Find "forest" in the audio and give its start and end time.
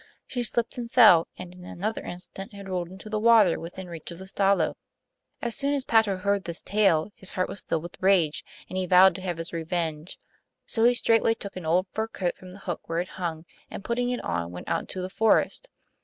15.11-15.69